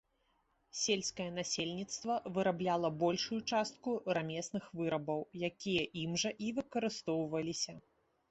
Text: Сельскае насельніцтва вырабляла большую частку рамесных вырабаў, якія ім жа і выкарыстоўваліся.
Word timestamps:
Сельскае 0.83 1.25
насельніцтва 1.33 2.13
вырабляла 2.37 2.89
большую 3.03 3.37
частку 3.57 3.89
рамесных 4.19 4.65
вырабаў, 4.79 5.21
якія 5.49 5.83
ім 6.05 6.15
жа 6.23 6.29
і 6.47 6.55
выкарыстоўваліся. 6.61 7.77